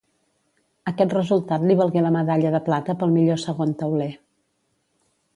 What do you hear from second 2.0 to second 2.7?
la medalla de